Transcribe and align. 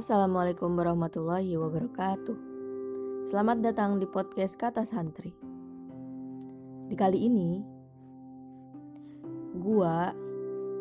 Assalamualaikum 0.00 0.80
warahmatullahi 0.80 1.60
wabarakatuh. 1.60 2.38
Selamat 3.28 3.60
datang 3.60 4.00
di 4.00 4.08
podcast 4.08 4.56
Kata 4.56 4.80
Santri. 4.80 5.28
Di 6.88 6.96
kali 6.96 7.28
ini, 7.28 7.60
gua 9.60 10.08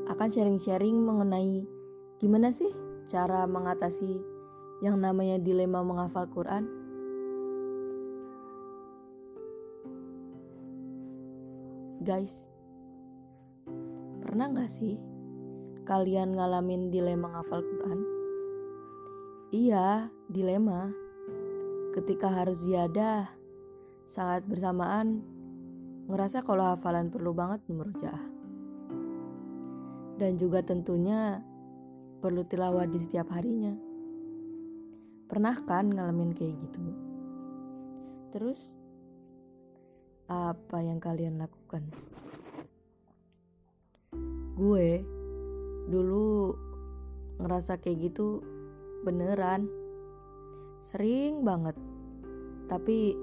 akan 0.08 0.30
sharing-sharing 0.32 0.96
mengenai 1.04 1.68
gimana 2.16 2.56
sih 2.56 2.72
cara 3.12 3.44
mengatasi 3.44 4.24
yang 4.80 4.96
namanya 5.04 5.36
dilema 5.36 5.84
menghafal 5.84 6.24
Quran. 6.32 6.64
Guys, 12.08 12.48
pernah 14.24 14.48
gak 14.56 14.72
sih 14.72 14.96
kalian 15.84 16.40
ngalamin 16.40 16.88
dilema 16.88 17.28
menghafal 17.28 17.60
Quran? 17.68 18.19
Iya, 19.50 20.14
dilema. 20.30 20.94
Ketika 21.98 22.30
harus 22.30 22.70
ziyadah, 22.70 23.34
saat 24.06 24.46
bersamaan 24.46 25.26
ngerasa 26.06 26.46
kalau 26.46 26.70
hafalan 26.70 27.10
perlu 27.10 27.34
banget 27.34 27.66
murojaah. 27.66 28.30
Dan 30.22 30.38
juga 30.38 30.62
tentunya 30.62 31.42
perlu 32.22 32.46
tilawah 32.46 32.86
di 32.86 33.02
setiap 33.02 33.34
harinya. 33.34 33.74
Pernah 35.26 35.66
kan 35.66 35.98
ngalamin 35.98 36.38
kayak 36.38 36.54
gitu? 36.70 36.86
Terus 38.30 38.78
apa 40.30 40.78
yang 40.78 41.02
kalian 41.02 41.42
lakukan? 41.42 41.90
Gue 44.54 45.02
dulu 45.90 46.54
ngerasa 47.42 47.82
kayak 47.82 48.14
gitu 48.14 48.59
beneran 49.06 49.70
sering 50.84 51.44
banget 51.44 51.76
tapi 52.70 53.14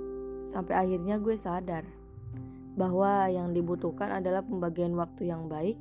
sampai 0.47 0.75
akhirnya 0.87 1.19
gue 1.19 1.35
sadar 1.39 1.87
bahwa 2.77 3.27
yang 3.33 3.57
dibutuhkan 3.57 4.21
adalah 4.21 4.45
pembagian 4.45 4.93
waktu 4.95 5.33
yang 5.33 5.49
baik 5.49 5.81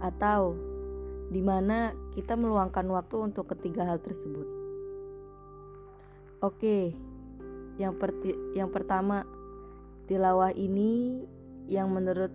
atau 0.00 0.56
di 1.28 1.40
mana 1.44 1.92
kita 2.16 2.34
meluangkan 2.34 2.84
waktu 2.92 3.32
untuk 3.32 3.48
ketiga 3.56 3.88
hal 3.88 4.00
tersebut. 4.00 4.44
Oke, 6.42 6.92
yang, 7.78 7.96
perti, 7.96 8.34
yang 8.52 8.68
pertama 8.68 9.24
tilawah 10.10 10.50
ini 10.52 11.22
yang 11.70 11.88
menurut 11.88 12.34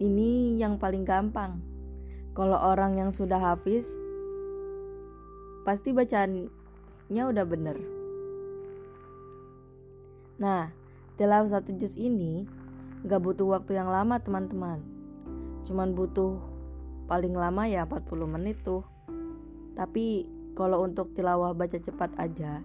ini 0.00 0.56
yang 0.56 0.80
paling 0.80 1.04
gampang. 1.04 1.60
Kalau 2.32 2.56
orang 2.56 2.96
yang 2.96 3.10
sudah 3.10 3.36
hafiz 3.36 3.98
pasti 5.62 5.92
bacaannya 5.92 7.22
udah 7.24 7.44
bener. 7.44 7.76
Nah, 10.40 10.72
tilawah 11.20 11.48
satu 11.52 11.76
juz 11.76 12.00
ini 12.00 12.48
gak 13.04 13.20
butuh 13.20 13.44
waktu 13.44 13.76
yang 13.76 13.92
lama 13.92 14.16
teman-teman. 14.20 14.80
Cuman 15.68 15.92
butuh 15.92 16.40
paling 17.04 17.36
lama 17.36 17.68
ya 17.68 17.84
40 17.84 18.08
menit 18.24 18.56
tuh. 18.64 18.80
Tapi 19.76 20.24
kalau 20.56 20.84
untuk 20.84 21.12
tilawah 21.12 21.52
baca 21.52 21.76
cepat 21.76 22.16
aja 22.16 22.64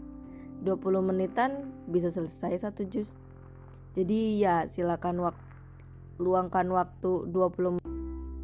20 0.64 1.04
menitan 1.04 1.68
bisa 1.92 2.08
selesai 2.08 2.64
satu 2.64 2.88
juz. 2.88 3.20
Jadi 3.96 4.40
ya 4.40 4.68
silakan 4.68 5.24
wak 5.24 5.38
luangkan 6.16 6.68
waktu 6.72 7.28
20 7.28 7.76
menit 7.80 7.92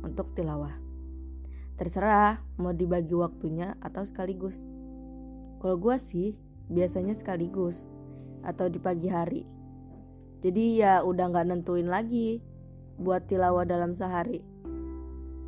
untuk 0.04 0.28
tilawah. 0.36 0.91
Terserah 1.82 2.38
mau 2.62 2.78
dibagi 2.78 3.18
waktunya 3.18 3.74
atau 3.82 4.06
sekaligus. 4.06 4.54
Kalau 5.58 5.82
gue 5.82 5.98
sih 5.98 6.38
biasanya 6.70 7.18
sekaligus 7.18 7.90
atau 8.46 8.70
di 8.70 8.78
pagi 8.78 9.10
hari. 9.10 9.50
Jadi 10.46 10.78
ya 10.78 11.02
udah 11.02 11.34
nggak 11.34 11.50
nentuin 11.50 11.90
lagi 11.90 12.38
buat 13.02 13.26
tilawah 13.26 13.66
dalam 13.66 13.98
sehari. 13.98 14.46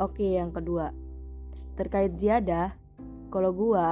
Oke 0.01 0.33
yang 0.33 0.49
kedua 0.49 0.89
terkait 1.77 2.17
ziyadah. 2.17 2.73
Kalau 3.29 3.53
gue, 3.53 3.87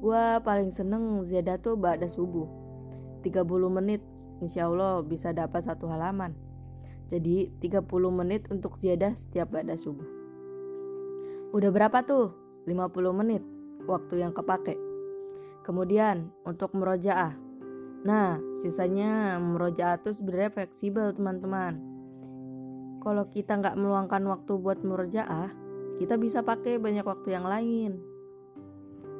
gue 0.00 0.24
paling 0.40 0.72
seneng 0.72 1.28
ziyadah 1.28 1.60
tuh 1.60 1.76
ba'da 1.76 2.08
subuh. 2.08 2.48
30 3.20 3.44
menit 3.68 4.00
insya 4.40 4.64
Allah 4.64 5.04
bisa 5.04 5.36
dapat 5.36 5.60
satu 5.60 5.92
halaman. 5.92 6.32
Jadi 7.12 7.52
30 7.60 7.84
menit 8.08 8.48
untuk 8.48 8.80
ziyadah 8.80 9.12
setiap 9.12 9.52
ba'da 9.52 9.76
subuh. 9.76 10.23
Udah 11.54 11.70
berapa 11.70 12.02
tuh? 12.02 12.34
50 12.66 13.14
menit 13.14 13.38
waktu 13.86 14.26
yang 14.26 14.34
kepake. 14.34 14.74
Kemudian 15.62 16.34
untuk 16.42 16.74
merojaah. 16.74 17.30
Nah, 18.02 18.42
sisanya 18.58 19.38
merojaah 19.38 20.02
tuh 20.02 20.18
sebenarnya 20.18 20.50
fleksibel 20.50 21.14
teman-teman. 21.14 21.78
Kalau 23.06 23.30
kita 23.30 23.54
nggak 23.54 23.78
meluangkan 23.78 24.26
waktu 24.26 24.52
buat 24.58 24.82
merojaah, 24.82 25.54
kita 26.02 26.18
bisa 26.18 26.42
pakai 26.42 26.82
banyak 26.82 27.06
waktu 27.06 27.38
yang 27.38 27.46
lain. 27.46 28.02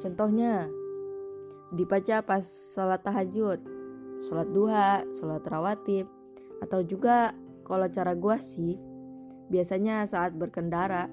Contohnya, 0.03 0.67
dibaca 1.71 2.19
pas 2.19 2.43
sholat 2.43 2.99
tahajud, 2.99 3.63
sholat 4.27 4.49
duha, 4.51 5.07
sholat 5.15 5.47
rawatib, 5.47 6.11
atau 6.59 6.83
juga 6.83 7.31
kalau 7.63 7.87
cara 7.87 8.11
gua 8.11 8.43
sih, 8.43 8.75
biasanya 9.47 10.03
saat 10.03 10.35
berkendara 10.35 11.07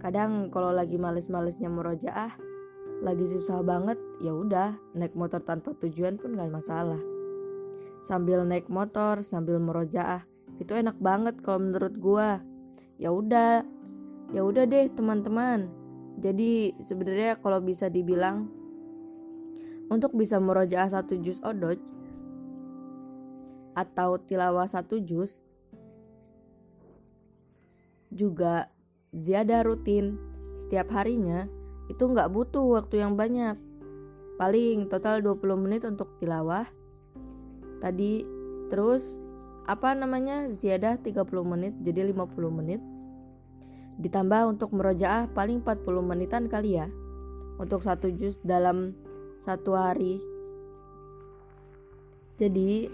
Kadang 0.00 0.48
kalau 0.48 0.72
lagi 0.72 0.96
males-malesnya 0.96 1.68
murojaah, 1.68 2.32
lagi 3.04 3.28
susah 3.28 3.60
banget, 3.60 4.00
ya 4.24 4.32
udah 4.32 4.72
naik 4.96 5.12
motor 5.12 5.44
tanpa 5.44 5.76
tujuan 5.76 6.16
pun 6.16 6.40
gak 6.40 6.48
masalah. 6.48 7.00
Sambil 8.00 8.40
naik 8.48 8.72
motor, 8.72 9.20
sambil 9.20 9.60
murojaah, 9.60 10.24
itu 10.56 10.72
enak 10.72 10.96
banget 10.96 11.36
kalau 11.44 11.68
menurut 11.68 11.94
gua. 12.00 12.40
Ya 12.96 13.12
udah, 13.12 13.60
ya 14.32 14.40
udah 14.40 14.64
deh 14.64 14.88
teman-teman. 14.88 15.68
Jadi 16.16 16.76
sebenarnya 16.80 17.36
kalau 17.36 17.60
bisa 17.60 17.92
dibilang 17.92 18.48
untuk 19.92 20.16
bisa 20.16 20.40
murojaah 20.40 20.88
satu 20.88 21.20
juz 21.20 21.40
odoj 21.44 21.80
atau 23.76 24.16
tilawah 24.20 24.64
satu 24.64 25.00
juz 25.00 25.44
juga 28.12 28.68
ziyadah 29.10 29.66
rutin 29.66 30.14
setiap 30.54 30.94
harinya 30.94 31.50
itu 31.90 32.06
nggak 32.06 32.30
butuh 32.30 32.78
waktu 32.78 33.02
yang 33.02 33.18
banyak. 33.18 33.58
Paling 34.38 34.86
total 34.88 35.20
20 35.20 35.58
menit 35.58 35.82
untuk 35.84 36.16
tilawah. 36.22 36.64
Tadi 37.82 38.22
terus 38.70 39.18
apa 39.66 39.92
namanya 39.92 40.48
ziyadah 40.54 41.02
30 41.02 41.26
menit 41.42 41.74
jadi 41.82 42.06
50 42.14 42.30
menit. 42.54 42.80
Ditambah 44.00 44.56
untuk 44.56 44.72
merojaah 44.72 45.28
paling 45.34 45.60
40 45.60 46.00
menitan 46.06 46.46
kali 46.46 46.78
ya. 46.78 46.86
Untuk 47.58 47.84
satu 47.84 48.08
juz 48.14 48.40
dalam 48.40 48.96
satu 49.42 49.76
hari. 49.76 50.22
Jadi 52.40 52.88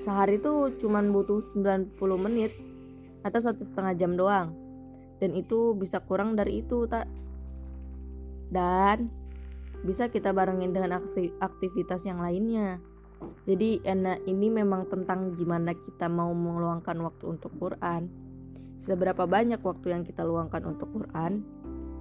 sehari 0.00 0.40
itu 0.40 0.72
cuman 0.80 1.12
butuh 1.12 1.44
90 1.44 1.92
menit 2.16 2.54
atau 3.20 3.36
satu 3.36 3.60
setengah 3.60 3.92
jam 4.00 4.16
doang 4.16 4.69
dan 5.20 5.36
itu 5.36 5.76
bisa 5.76 6.00
kurang 6.00 6.34
dari 6.34 6.64
itu 6.64 6.88
tak 6.88 7.06
dan 8.50 9.12
bisa 9.86 10.10
kita 10.10 10.34
barengin 10.34 10.74
dengan 10.74 11.00
aktivitas 11.40 12.04
yang 12.04 12.20
lainnya. 12.20 12.82
Jadi 13.44 13.84
enak 13.84 14.24
ini 14.24 14.48
memang 14.48 14.88
tentang 14.88 15.36
gimana 15.36 15.76
kita 15.76 16.08
mau 16.08 16.32
meluangkan 16.32 16.96
waktu 17.04 17.24
untuk 17.36 17.52
Quran. 17.60 18.08
Seberapa 18.80 19.28
banyak 19.28 19.60
waktu 19.60 19.92
yang 19.92 20.02
kita 20.08 20.24
luangkan 20.24 20.64
untuk 20.64 20.88
Quran 20.92 21.44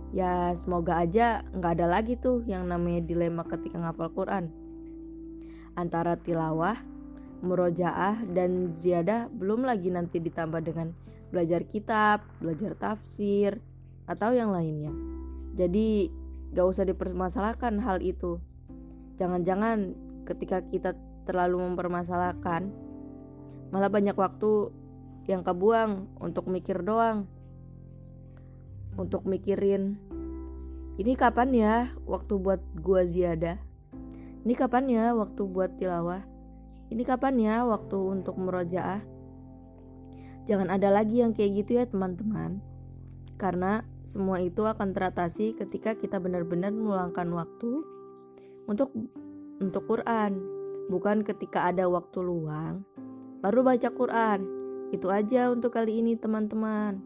ya 0.09 0.57
semoga 0.57 1.05
aja 1.05 1.45
nggak 1.53 1.73
ada 1.77 1.85
lagi 1.85 2.17
tuh 2.17 2.41
yang 2.49 2.65
namanya 2.65 3.05
dilema 3.05 3.45
ketika 3.45 3.77
ngafal 3.77 4.09
Quran. 4.15 4.49
Antara 5.77 6.17
tilawah 6.17 6.75
murojaah 7.39 8.19
dan 8.35 8.75
ziyadah 8.75 9.31
belum 9.31 9.63
lagi 9.63 9.93
nanti 9.93 10.19
ditambah 10.19 10.59
dengan 10.65 10.91
belajar 11.29 11.65
kitab, 11.65 12.25
belajar 12.41 12.73
tafsir, 12.73 13.61
atau 14.09 14.33
yang 14.33 14.49
lainnya. 14.49 14.89
Jadi 15.53 16.09
gak 16.53 16.65
usah 16.65 16.85
dipermasalahkan 16.89 17.77
hal 17.81 18.01
itu. 18.01 18.41
Jangan-jangan 19.21 19.93
ketika 20.25 20.65
kita 20.65 20.97
terlalu 21.29 21.61
mempermasalahkan, 21.61 22.73
malah 23.69 23.91
banyak 23.93 24.17
waktu 24.17 24.73
yang 25.29 25.45
kebuang 25.45 26.09
untuk 26.17 26.49
mikir 26.49 26.81
doang. 26.81 27.29
Untuk 28.97 29.23
mikirin, 29.29 30.01
ini 30.97 31.13
kapan 31.15 31.49
ya 31.53 31.75
waktu 32.03 32.35
buat 32.35 32.59
gua 32.81 33.05
ziyadah? 33.05 33.55
Ini 34.43 34.53
kapan 34.57 34.89
ya 34.89 35.05
waktu 35.13 35.41
buat 35.45 35.77
tilawah? 35.77 36.25
Ini 36.89 37.03
kapan 37.05 37.37
ya 37.37 37.55
waktu 37.69 37.95
untuk 37.95 38.35
merojaah? 38.41 39.18
Jangan 40.49 40.73
ada 40.73 40.89
lagi 40.89 41.21
yang 41.21 41.37
kayak 41.37 41.63
gitu 41.63 41.77
ya 41.77 41.85
teman-teman. 41.85 42.57
Karena 43.37 43.85
semua 44.01 44.41
itu 44.41 44.65
akan 44.65 44.91
teratasi 44.91 45.53
ketika 45.53 45.93
kita 45.93 46.17
benar-benar 46.17 46.73
meluangkan 46.73 47.29
waktu 47.31 47.85
untuk 48.65 48.89
untuk 49.61 49.85
Quran, 49.85 50.41
bukan 50.89 51.21
ketika 51.21 51.69
ada 51.69 51.85
waktu 51.85 52.19
luang 52.25 52.83
baru 53.39 53.63
baca 53.63 53.89
Quran. 53.91 54.39
Itu 54.89 55.07
aja 55.13 55.53
untuk 55.53 55.77
kali 55.77 56.01
ini 56.01 56.17
teman-teman. 56.17 56.99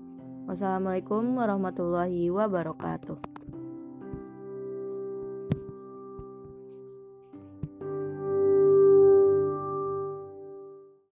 Wassalamualaikum 0.48 1.36
warahmatullahi 1.40 2.32
wabarakatuh. 2.32 3.33